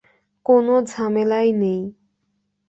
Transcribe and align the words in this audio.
কোন 0.45 0.65
ঝামেলায় 0.85 1.51
নেই। 1.53 1.81